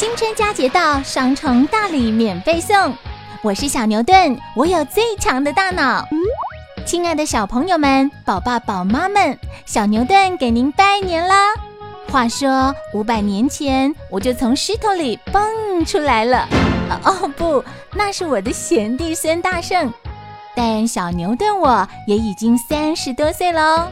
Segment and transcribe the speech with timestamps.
[0.00, 2.96] 新春佳节到，双重大礼免费送。
[3.42, 6.08] 我是小牛顿，我有最强的大脑。
[6.86, 11.52] 亲爱的小朋友们、宝爸宝妈们，小牛顿给您拜年啦！
[12.10, 16.48] 话说五百年前，我就从石头里蹦出来了。
[17.04, 17.62] 哦不，
[17.92, 19.92] 那是我的贤弟孙大圣。
[20.56, 23.88] 但小牛顿我也已经三十多岁喽。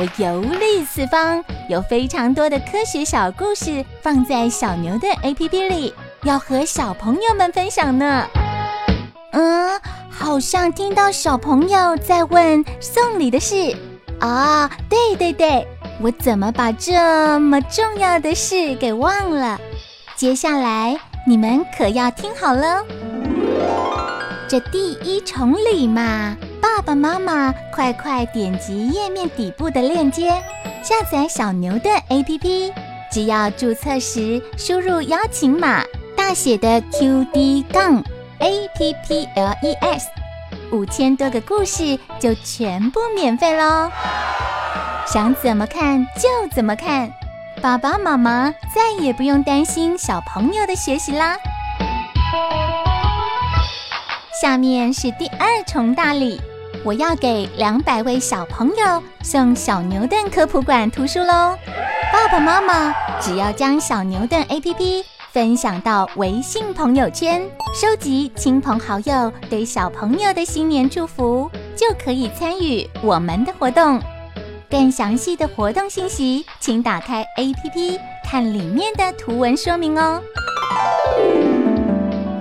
[0.00, 5.92] 我游历四方，有非常多的科学小故事放在小牛顿 APP 里，
[6.22, 8.26] 要和小朋友们分享呢。
[9.32, 9.78] 嗯，
[10.10, 13.76] 好像听到小朋友在问送礼的事
[14.20, 14.70] 啊！
[14.88, 15.68] 对对对，
[16.00, 19.60] 我怎么把这么重要的事给忘了？
[20.16, 22.82] 接下来你们可要听好了，
[24.48, 26.34] 这第一重礼嘛，
[26.76, 30.30] 爸爸妈妈快快点击页面底部的链接，
[30.82, 32.72] 下载小牛顿 APP，
[33.10, 35.82] 只要注册时输入邀请码，
[36.16, 38.02] 大写的 QD 杠。
[38.38, 40.08] A P P L E S，
[40.70, 43.90] 五千多个故事就全部免费喽！
[45.06, 47.12] 想怎么看就怎么看，
[47.60, 51.36] 爸爸妈妈再也不用担心小朋友的学习啦。
[54.40, 56.40] 下面是第二重大礼，
[56.82, 61.56] 我要给两百位小朋友送小牛顿科普馆图书喽！
[62.12, 65.04] 爸爸妈妈只要将小牛顿 A P P。
[65.32, 67.40] 分享到微信朋友圈，
[67.72, 74.00] 收集亲朋好友对小朋友的新年祝福，就可以参与我们的活动。
[74.68, 80.20] 更详细的活动信息，请打开 APP 看里面的图文说明哦。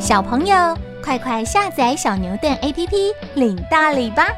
[0.00, 0.74] 小朋友，
[1.08, 4.28] 快快下载小牛顿 APP 领大礼吧！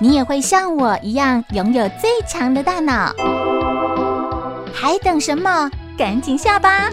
[0.00, 3.14] 你也会像我一样拥有最强的大脑，
[4.74, 5.70] 还等什么？
[5.96, 6.90] 赶紧下吧！